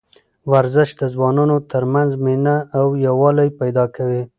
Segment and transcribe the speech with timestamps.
[0.51, 4.21] ورزش د ځوانانو ترمنځ مینه او یووالی پیدا کوي.